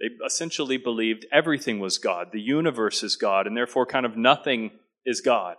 [0.00, 4.70] They essentially believed everything was God, the universe is God, and therefore kind of nothing
[5.04, 5.56] is God.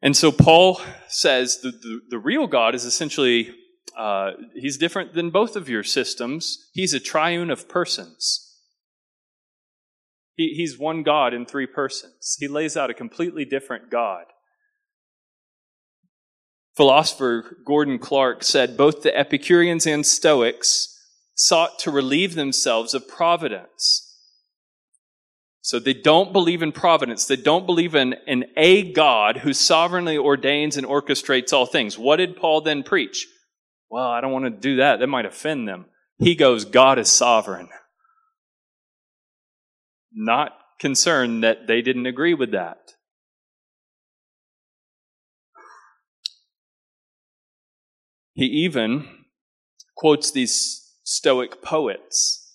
[0.00, 3.54] And so Paul says the, the, the real God is essentially,
[3.96, 6.70] uh, he's different than both of your systems.
[6.72, 8.47] He's a triune of persons.
[10.38, 12.36] He, he's one God in three persons.
[12.38, 14.24] He lays out a completely different God.
[16.76, 20.96] Philosopher Gordon Clark said both the Epicureans and Stoics
[21.34, 24.04] sought to relieve themselves of providence.
[25.60, 27.26] So they don't believe in providence.
[27.26, 31.98] They don't believe in, in a God who sovereignly ordains and orchestrates all things.
[31.98, 33.26] What did Paul then preach?
[33.90, 35.00] Well, I don't want to do that.
[35.00, 35.86] That might offend them.
[36.18, 37.70] He goes, God is sovereign
[40.18, 42.94] not concerned that they didn't agree with that.
[48.34, 49.08] He even
[49.96, 52.52] quotes these Stoic poets,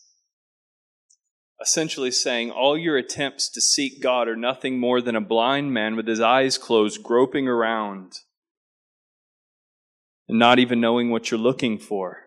[1.59, 5.95] essentially saying, All your attempts to seek God are nothing more than a blind man
[5.95, 8.19] with his eyes closed, groping around,
[10.29, 12.19] and not even knowing what you're looking for.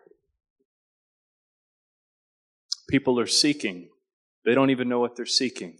[2.90, 3.88] People are seeking
[4.46, 5.76] they don't even know what they're seeking.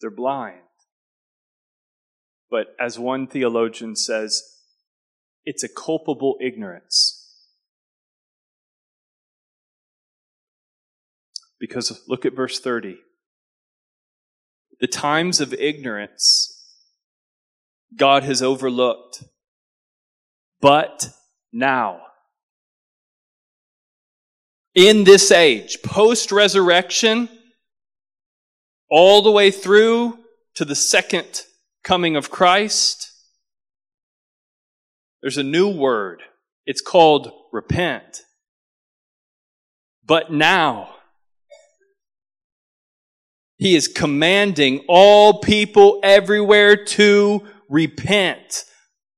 [0.00, 0.60] They're blind.
[2.50, 4.42] But as one theologian says,
[5.44, 7.14] it's a culpable ignorance.
[11.58, 12.98] Because look at verse 30.
[14.80, 16.54] The times of ignorance
[17.96, 19.24] God has overlooked.
[20.60, 21.08] But
[21.52, 22.00] now,
[24.74, 27.28] in this age, post resurrection,
[28.90, 30.18] all the way through
[30.54, 31.44] to the second
[31.84, 33.12] coming of Christ,
[35.22, 36.22] there's a new word.
[36.66, 38.22] It's called repent.
[40.04, 40.94] But now,
[43.56, 48.64] he is commanding all people everywhere to repent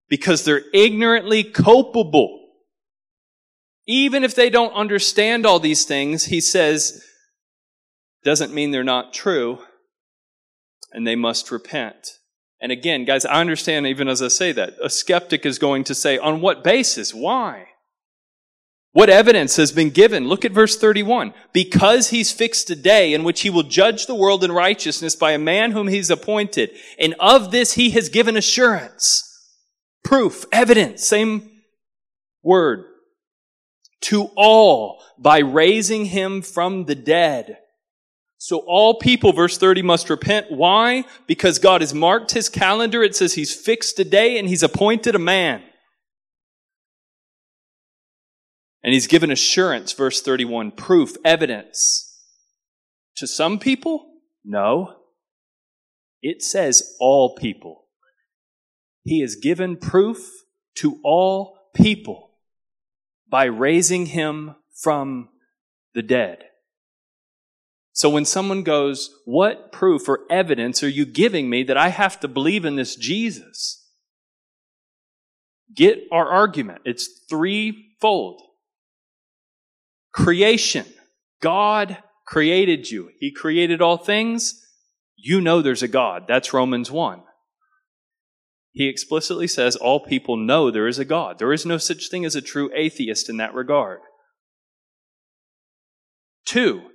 [0.09, 2.39] because they're ignorantly culpable.
[3.87, 7.05] Even if they don't understand all these things, he says,
[8.25, 9.61] doesn't mean they're not true.
[10.93, 12.19] and they must repent.
[12.61, 15.95] And again, guys, I understand even as I say that, a skeptic is going to
[15.95, 17.15] say, on what basis?
[17.15, 17.69] Why?
[18.93, 20.27] What evidence has been given?
[20.27, 21.33] Look at verse 31.
[21.53, 25.31] Because he's fixed a day in which he will judge the world in righteousness by
[25.31, 26.71] a man whom he's appointed.
[26.99, 29.23] And of this he has given assurance.
[30.03, 31.49] Proof, evidence, same
[32.43, 32.85] word.
[34.03, 37.59] To all by raising him from the dead.
[38.43, 40.51] So all people, verse 30, must repent.
[40.51, 41.05] Why?
[41.27, 43.03] Because God has marked his calendar.
[43.03, 45.63] It says he's fixed a day and he's appointed a man.
[48.83, 52.19] And he's given assurance, verse 31, proof, evidence.
[53.17, 54.07] To some people?
[54.43, 54.95] No.
[56.23, 57.89] It says all people.
[59.05, 60.27] He has given proof
[60.77, 62.31] to all people
[63.29, 65.29] by raising him from
[65.93, 66.45] the dead.
[67.93, 72.21] So when someone goes, what proof or evidence are you giving me that I have
[72.21, 73.89] to believe in this Jesus?
[75.75, 76.83] Get our argument.
[76.85, 78.43] It's threefold.
[80.13, 80.87] Creation.
[81.41, 83.11] God created you.
[83.19, 84.67] He created all things.
[85.17, 86.25] You know there's a God.
[86.29, 87.23] That's Romans 1.
[88.73, 91.39] He explicitly says all people know there is a God.
[91.39, 94.01] There is no such thing as a true atheist in that regard.
[96.47, 96.90] Two,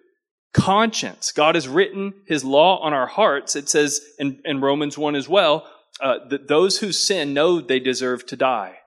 [0.56, 1.34] conscience.
[1.34, 3.58] God has written his law on our hearts.
[3.58, 5.68] It says in, in Romans 1 as well
[6.00, 8.78] uh, that those who sin know they deserve to die.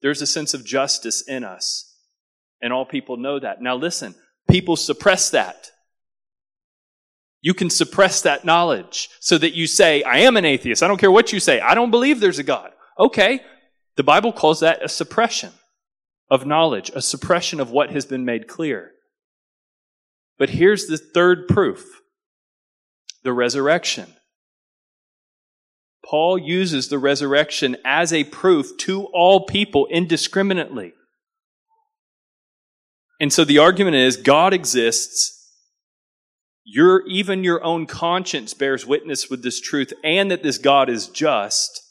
[0.00, 1.92] There's a sense of justice in us,
[2.62, 3.60] and all people know that.
[3.60, 4.14] Now, listen,
[4.48, 5.72] people suppress that.
[7.42, 10.82] You can suppress that knowledge so that you say, I am an atheist.
[10.82, 11.60] I don't care what you say.
[11.60, 12.70] I don't believe there's a God.
[12.98, 13.40] Okay.
[13.96, 15.52] The Bible calls that a suppression
[16.30, 18.92] of knowledge, a suppression of what has been made clear.
[20.38, 22.00] But here's the third proof
[23.22, 24.14] the resurrection.
[26.04, 30.92] Paul uses the resurrection as a proof to all people indiscriminately.
[33.20, 35.30] And so the argument is God exists.
[36.64, 41.08] Your, even your own conscience bears witness with this truth and that this God is
[41.08, 41.83] just.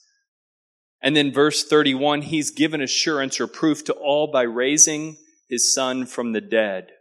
[1.03, 5.17] And then verse 31, he's given assurance or proof to all by raising
[5.49, 6.91] his son from the dead.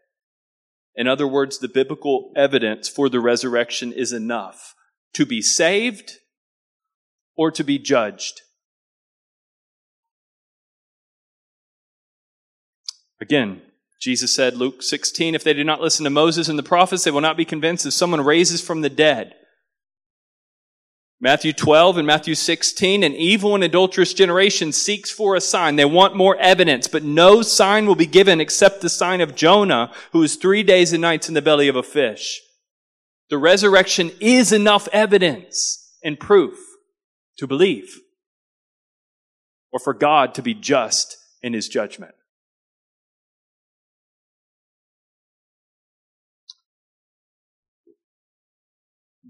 [0.97, 4.75] In other words, the biblical evidence for the resurrection is enough
[5.15, 6.19] to be saved
[7.37, 8.43] or to be judged.
[13.21, 13.63] Again,
[14.01, 17.13] Jesus said, Luke 16, if they do not listen to Moses and the prophets, they
[17.13, 19.37] will not be convinced if someone raises from the dead.
[21.23, 25.77] Matthew 12 and Matthew 16, an evil and adulterous generation seeks for a sign.
[25.77, 29.93] They want more evidence, but no sign will be given except the sign of Jonah,
[30.11, 32.41] who was three days and nights in the belly of a fish.
[33.31, 36.59] The resurrection is enough evidence and proof
[37.39, 38.01] to believe
[39.70, 42.16] or for God to be just in his judgment.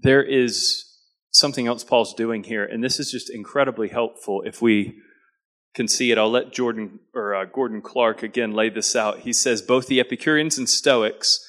[0.01, 0.89] There is
[1.33, 4.95] something else Paul's doing here, and this is just incredibly helpful if we
[5.73, 6.17] can see it.
[6.17, 9.19] I'll let Jordan or uh, Gordon Clark again lay this out.
[9.19, 11.45] He says both the Epicureans and Stoics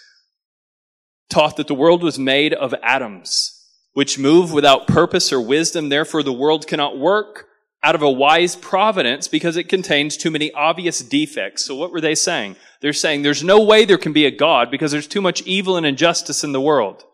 [1.28, 3.62] taught that the world was made of atoms,
[3.92, 5.90] which move without purpose or wisdom.
[5.90, 7.46] Therefore, the world cannot work
[7.82, 11.66] out of a wise providence because it contains too many obvious defects.
[11.66, 12.56] So what were they saying?
[12.80, 15.76] They're saying there's no way there can be a God because there's too much evil
[15.76, 17.04] and injustice in the world.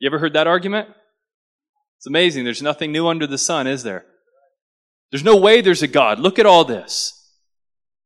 [0.00, 0.88] You ever heard that argument?
[2.00, 2.44] It's amazing.
[2.44, 4.06] There's nothing new under the sun, is there?
[5.12, 6.18] There's no way there's a God.
[6.18, 7.30] Look at all this.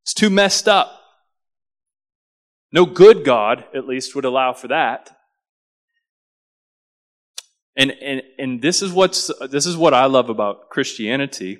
[0.03, 1.01] It's too messed up.
[2.72, 5.16] No good God, at least, would allow for that.
[7.76, 11.59] And, and, and this is what's, this is what I love about Christianity.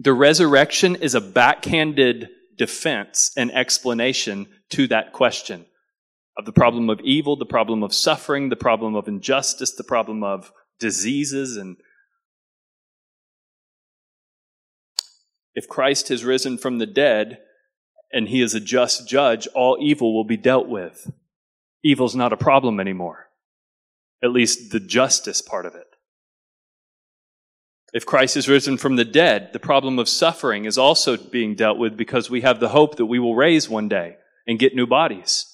[0.00, 5.66] The resurrection is a backhanded defense and explanation to that question
[6.36, 10.24] of the problem of evil, the problem of suffering, the problem of injustice, the problem
[10.24, 11.76] of diseases and
[15.54, 17.38] if Christ has risen from the dead
[18.12, 21.10] and he is a just judge, all evil will be dealt with.
[21.84, 23.28] Evil's not a problem anymore.
[24.22, 25.86] At least the justice part of it.
[27.92, 31.78] If Christ is risen from the dead, the problem of suffering is also being dealt
[31.78, 34.16] with because we have the hope that we will raise one day
[34.48, 35.46] and get new bodies.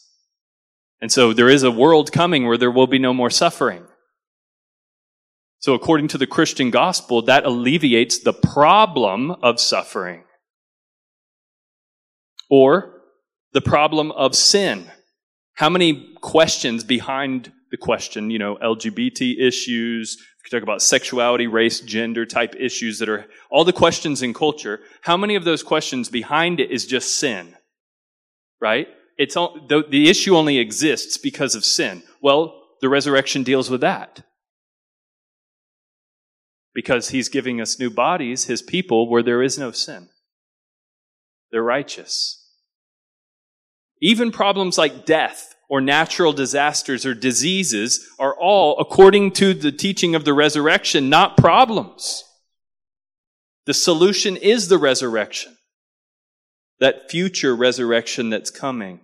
[1.03, 3.85] And so there is a world coming where there will be no more suffering.
[5.61, 10.25] So, according to the Christian gospel, that alleviates the problem of suffering
[12.49, 13.01] or
[13.53, 14.91] the problem of sin.
[15.55, 21.81] How many questions behind the question, you know, LGBT issues, you talk about sexuality, race,
[21.81, 26.09] gender type issues that are all the questions in culture, how many of those questions
[26.09, 27.55] behind it is just sin?
[28.61, 28.89] Right?
[29.19, 32.03] It's all, the, the issue only exists because of sin.
[32.23, 34.25] Well, the resurrection deals with that.
[36.75, 40.09] Because he's giving us new bodies, his people, where there is no sin.
[41.51, 42.37] They're righteous.
[44.01, 50.15] Even problems like death or natural disasters or diseases are all, according to the teaching
[50.15, 52.25] of the resurrection, not problems.
[53.67, 55.57] The solution is the resurrection.
[56.79, 59.01] That future resurrection that's coming.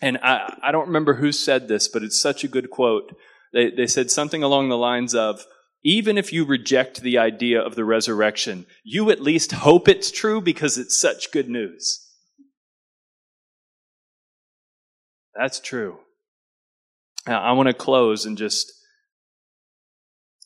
[0.00, 3.14] And I, I don't remember who said this, but it's such a good quote.
[3.52, 5.44] They, they said something along the lines of,
[5.84, 10.40] even if you reject the idea of the resurrection, you at least hope it's true
[10.40, 12.00] because it's such good news.
[15.38, 15.98] That's true.
[17.26, 18.72] Now, I want to close and just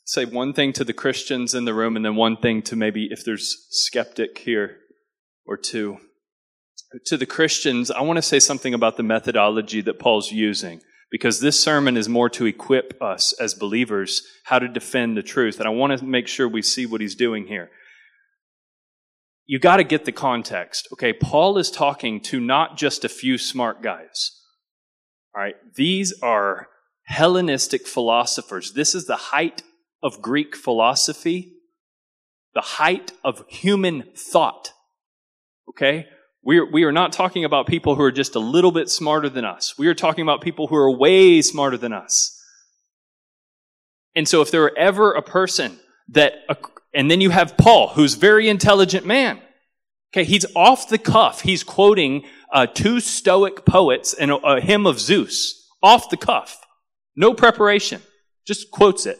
[0.05, 3.09] say one thing to the Christians in the room and then one thing to maybe
[3.11, 4.79] if there's skeptic here
[5.47, 5.99] or two.
[7.07, 10.81] To the Christians, I want to say something about the methodology that Paul's using
[11.11, 15.59] because this sermon is more to equip us as believers how to defend the truth.
[15.59, 17.71] And I want to make sure we see what he's doing here.
[19.47, 20.89] You got to get the context.
[20.93, 24.33] Okay, Paul is talking to not just a few smart guys.
[25.35, 26.69] All right, these are
[27.05, 28.75] Hellenistic philosophers.
[28.75, 29.63] This is the height
[30.03, 31.55] of Greek philosophy,
[32.55, 34.73] the height of human thought.
[35.71, 36.07] Okay?
[36.43, 39.29] We are, we are not talking about people who are just a little bit smarter
[39.29, 39.77] than us.
[39.77, 42.35] We are talking about people who are way smarter than us.
[44.15, 45.79] And so if there were ever a person
[46.09, 46.35] that,
[46.95, 49.41] and then you have Paul, who's very intelligent man.
[50.13, 51.43] Okay, he's off the cuff.
[51.43, 56.65] He's quoting uh, two Stoic poets and a, a hymn of Zeus off the cuff.
[57.15, 58.01] No preparation.
[58.47, 59.19] Just quotes it.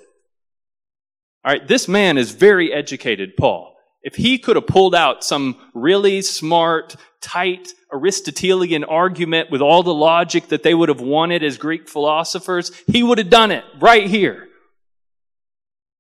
[1.45, 3.78] All right, this man is very educated, Paul.
[4.09, 9.93] If he could have pulled out some really smart, tight Aristotelian argument with all the
[9.93, 14.09] logic that they would have wanted as Greek philosophers, he would have done it right
[14.09, 14.49] here.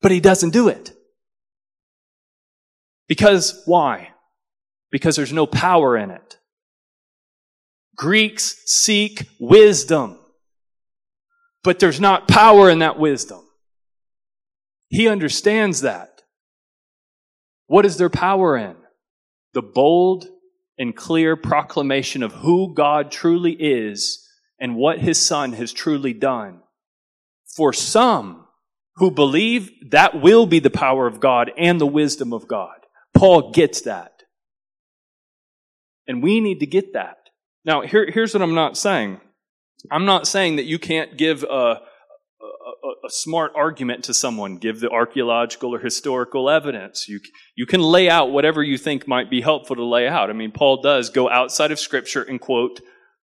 [0.00, 0.90] But he doesn't do it.
[3.08, 4.12] Because why?
[4.90, 6.38] Because there's no power in it.
[7.94, 10.18] Greeks seek wisdom,
[11.62, 13.42] but there's not power in that wisdom.
[14.88, 16.07] He understands that.
[17.68, 18.74] What is their power in?
[19.54, 20.26] The bold
[20.78, 24.26] and clear proclamation of who God truly is
[24.58, 26.60] and what his son has truly done.
[27.56, 28.46] For some
[28.96, 32.74] who believe that will be the power of God and the wisdom of God.
[33.14, 34.22] Paul gets that.
[36.06, 37.16] And we need to get that.
[37.64, 39.20] Now, here, here's what I'm not saying.
[39.90, 41.80] I'm not saying that you can't give a,
[43.06, 47.08] a, smart argument to someone, give the archaeological or historical evidence.
[47.08, 47.20] You,
[47.56, 50.30] you can lay out whatever you think might be helpful to lay out.
[50.30, 52.80] I mean, Paul does go outside of Scripture and quote,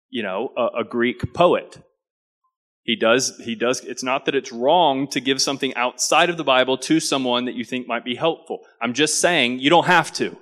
[0.09, 1.81] you know, a, a Greek poet.
[2.83, 6.43] He does, he does, it's not that it's wrong to give something outside of the
[6.43, 8.59] Bible to someone that you think might be helpful.
[8.81, 10.35] I'm just saying you don't have to.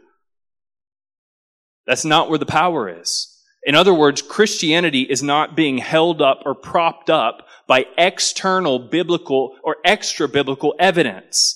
[1.85, 3.35] That's not where the power is.
[3.63, 9.55] In other words, Christianity is not being held up or propped up by external biblical
[9.63, 11.55] or extra biblical evidence.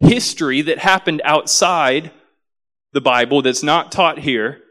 [0.00, 2.10] History that happened outside
[2.94, 4.62] the Bible that's not taught here,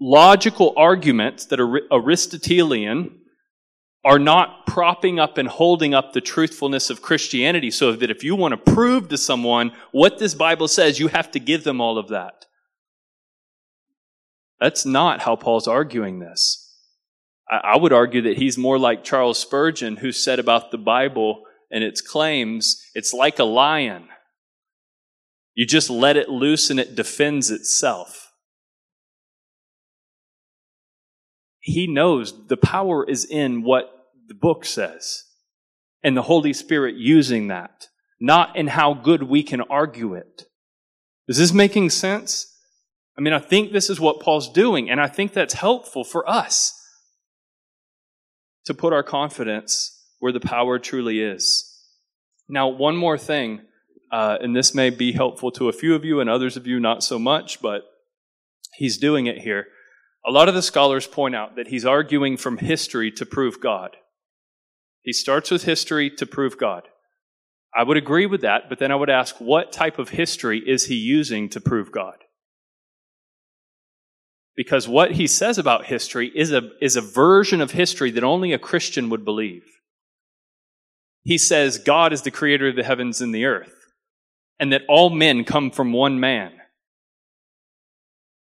[0.00, 3.18] logical arguments that are Aristotelian
[4.04, 8.36] are not propping up and holding up the truthfulness of Christianity so that if you
[8.36, 11.98] want to prove to someone what this Bible says, you have to give them all
[11.98, 12.46] of that.
[14.60, 16.63] That's not how Paul's arguing this.
[17.50, 21.84] I would argue that he's more like Charles Spurgeon, who said about the Bible and
[21.84, 24.08] its claims, it's like a lion.
[25.54, 28.32] You just let it loose and it defends itself.
[31.60, 33.90] He knows the power is in what
[34.26, 35.24] the book says
[36.02, 37.88] and the Holy Spirit using that,
[38.20, 40.44] not in how good we can argue it.
[41.28, 42.50] Is this making sense?
[43.16, 46.28] I mean, I think this is what Paul's doing, and I think that's helpful for
[46.28, 46.80] us
[48.66, 51.70] to put our confidence where the power truly is.
[52.48, 53.62] Now, one more thing,
[54.10, 56.80] uh, and this may be helpful to a few of you and others of you
[56.80, 57.82] not so much, but
[58.74, 59.66] he's doing it here.
[60.26, 63.96] A lot of the scholars point out that he's arguing from history to prove God.
[65.02, 66.88] He starts with history to prove God.
[67.76, 70.86] I would agree with that, but then I would ask, what type of history is
[70.86, 72.23] he using to prove God?
[74.56, 78.52] Because what he says about history is a, is a version of history that only
[78.52, 79.64] a Christian would believe.
[81.22, 83.74] He says God is the creator of the heavens and the earth,
[84.60, 86.52] and that all men come from one man.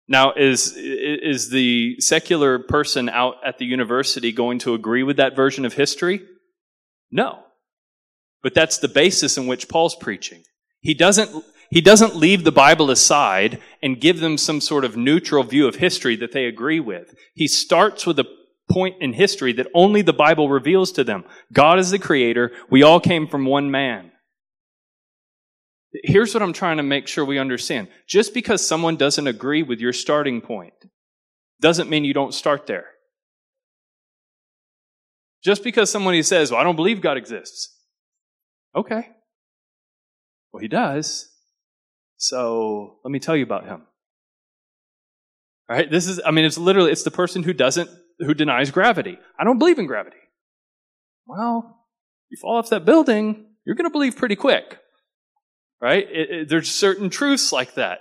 [0.09, 5.37] Now, is, is the secular person out at the university going to agree with that
[5.37, 6.23] version of history?
[7.13, 7.45] No.
[8.43, 10.43] But that's the basis in which Paul's preaching.
[10.81, 15.45] He doesn't, he doesn't leave the Bible aside and give them some sort of neutral
[15.45, 17.15] view of history that they agree with.
[17.35, 18.27] He starts with a
[18.71, 21.25] point in history that only the Bible reveals to them.
[21.53, 22.51] God is the creator.
[22.71, 24.11] We all came from one man.
[26.05, 27.89] Here's what I'm trying to make sure we understand.
[28.07, 30.75] Just because someone doesn't agree with your starting point
[31.61, 32.87] doesn't mean you don't start there.
[35.43, 37.77] Just because somebody says, Well, I don't believe God exists.
[38.75, 39.09] Okay.
[40.53, 41.30] Well, he does.
[42.21, 43.81] So let me tell you about him.
[45.71, 45.91] All right?
[45.91, 49.19] This is, I mean, it's literally, it's the person who doesn't, who denies gravity.
[49.39, 50.19] I don't believe in gravity.
[51.27, 51.79] Well,
[52.29, 54.79] you fall off that building, you're going to believe pretty quick.
[55.81, 56.07] Right?
[56.11, 58.01] It, it, there's certain truths like that.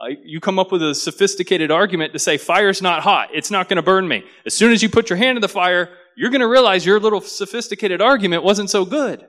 [0.00, 3.30] Uh, you come up with a sophisticated argument to say fire's not hot.
[3.34, 4.22] It's not going to burn me.
[4.46, 7.00] As soon as you put your hand in the fire, you're going to realize your
[7.00, 9.26] little sophisticated argument wasn't so good.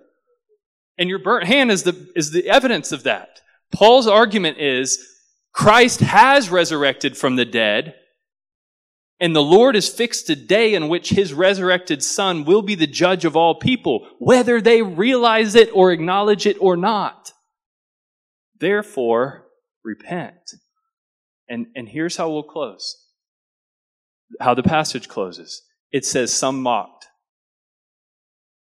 [1.00, 3.42] And your burnt hand is the, is the evidence of that.
[3.72, 5.06] Paul's argument is
[5.54, 7.96] Christ has resurrected from the dead,
[9.20, 12.88] and the Lord has fixed a day in which his resurrected Son will be the
[12.88, 17.34] judge of all people, whether they realize it or acknowledge it or not.
[18.60, 19.48] Therefore,
[19.84, 20.54] repent.
[21.50, 23.08] And, and here's how we'll close.
[24.40, 25.64] How the passage closes.
[25.92, 27.08] It says, Some mocked.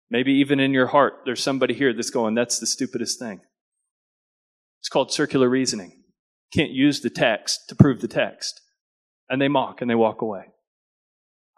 [0.09, 3.41] Maybe even in your heart, there's somebody here that's going, That's the stupidest thing.
[4.81, 6.03] It's called circular reasoning.
[6.53, 8.61] Can't use the text to prove the text.
[9.29, 10.47] And they mock and they walk away.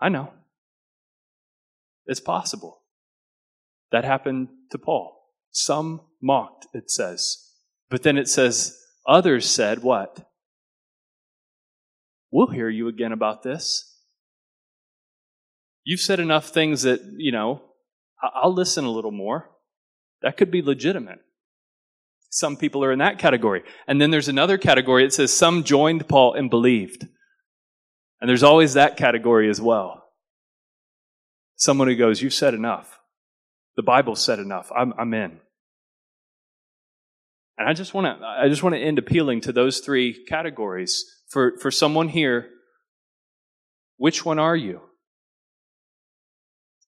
[0.00, 0.32] I know.
[2.06, 2.80] It's possible.
[3.92, 5.14] That happened to Paul.
[5.50, 7.52] Some mocked, it says.
[7.90, 10.26] But then it says, others said, What?
[12.30, 13.96] We'll hear you again about this.
[15.84, 17.62] You've said enough things that, you know,
[18.22, 19.50] I'll listen a little more.
[20.20, 21.20] That could be legitimate.
[22.30, 23.62] Some people are in that category.
[23.86, 25.04] And then there's another category.
[25.04, 27.06] It says some joined Paul and believed.
[28.20, 30.04] And there's always that category as well.
[31.56, 32.98] Someone who goes, You've said enough.
[33.76, 34.70] The Bible said enough.
[34.76, 35.40] I'm, I'm in.
[37.56, 41.04] And I just want to I just want to end appealing to those three categories.
[41.28, 42.48] For for someone here,
[43.96, 44.80] which one are you?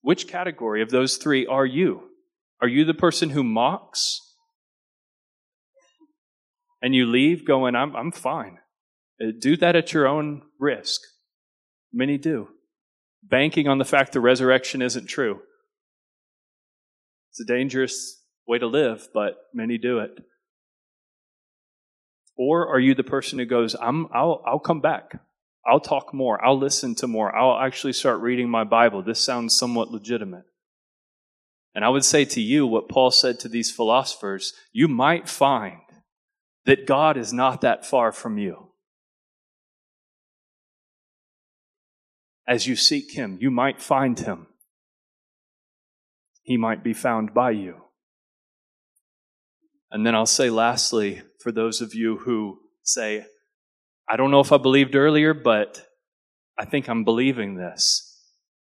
[0.01, 2.03] Which category of those three are you?
[2.61, 4.19] Are you the person who mocks?
[6.81, 8.57] And you leave going, I'm, I'm fine.
[9.21, 11.01] Uh, do that at your own risk.
[11.93, 12.47] Many do.
[13.23, 15.41] Banking on the fact the resurrection isn't true.
[17.29, 20.11] It's a dangerous way to live, but many do it.
[22.35, 25.21] Or are you the person who goes, I'm, I'll, I'll come back.
[25.65, 26.43] I'll talk more.
[26.43, 27.35] I'll listen to more.
[27.35, 29.03] I'll actually start reading my Bible.
[29.03, 30.45] This sounds somewhat legitimate.
[31.75, 35.81] And I would say to you what Paul said to these philosophers you might find
[36.65, 38.67] that God is not that far from you.
[42.47, 44.47] As you seek Him, you might find Him.
[46.43, 47.81] He might be found by you.
[49.91, 53.25] And then I'll say lastly, for those of you who say,
[54.07, 55.87] I don't know if I believed earlier, but
[56.57, 58.07] I think I'm believing this.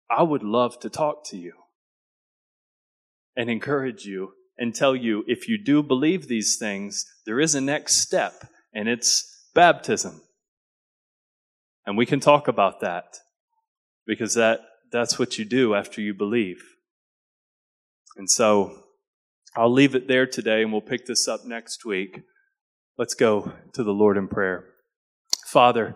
[0.09, 1.53] I would love to talk to you
[3.35, 7.61] and encourage you and tell you if you do believe these things, there is a
[7.61, 10.21] next step, and it's baptism.
[11.85, 13.17] And we can talk about that
[14.07, 16.63] because that, that's what you do after you believe.
[18.17, 18.83] And so
[19.55, 22.21] I'll leave it there today and we'll pick this up next week.
[22.97, 24.65] Let's go to the Lord in prayer.
[25.47, 25.95] Father,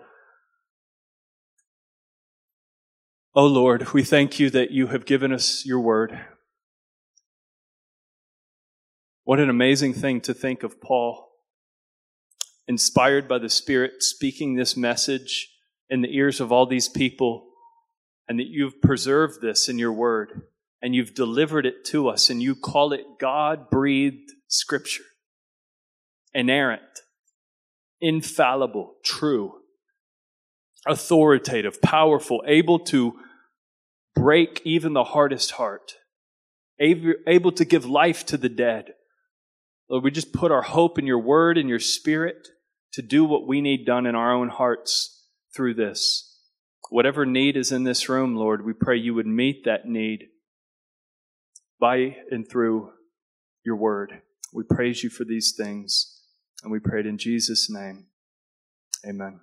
[3.35, 6.19] Oh Lord, we thank you that you have given us your word.
[9.29, 11.29] What an amazing thing to think of Paul,
[12.67, 15.51] inspired by the Spirit, speaking this message
[15.87, 17.45] in the ears of all these people,
[18.27, 20.41] and that you've preserved this in your word,
[20.81, 25.03] and you've delivered it to us, and you call it God breathed scripture,
[26.33, 26.81] inerrant,
[28.01, 29.59] infallible, true,
[30.87, 33.13] authoritative, powerful, able to
[34.15, 35.97] break even the hardest heart,
[36.79, 38.93] able to give life to the dead
[39.89, 42.47] Lord, we just put our hope in your word and your spirit
[42.93, 45.25] to do what we need done in our own hearts
[45.55, 46.37] through this.
[46.89, 50.27] Whatever need is in this room, Lord, we pray you would meet that need
[51.79, 52.91] by and through
[53.63, 54.21] your word.
[54.53, 56.21] We praise you for these things,
[56.63, 58.07] and we pray it in Jesus' name.
[59.07, 59.39] Amen.